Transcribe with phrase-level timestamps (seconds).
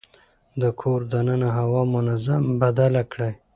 [0.61, 3.33] د کور دننه هوا منظم بدله کړئ.